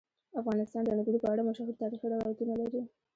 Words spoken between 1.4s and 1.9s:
مشهور